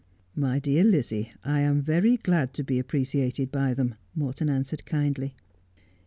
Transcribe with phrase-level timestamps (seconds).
[0.45, 5.35] 'My dear Lizzie, I am very glad to be appreciated by them,' Morton answered kindly.